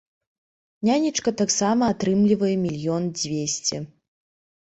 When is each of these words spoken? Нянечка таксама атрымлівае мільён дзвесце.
Нянечка 0.87 1.33
таксама 1.41 1.83
атрымлівае 1.93 2.51
мільён 2.63 3.03
дзвесце. 3.19 3.77